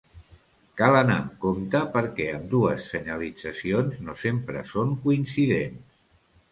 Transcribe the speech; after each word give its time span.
Cal 0.79 0.95
anar 1.01 1.17
amb 1.23 1.35
compte 1.43 1.83
perquè 1.97 2.27
ambdues 2.39 2.89
senyalitzacions 2.95 4.01
no 4.09 4.21
sempre 4.27 4.67
són 4.75 5.01
coincidents. 5.07 5.99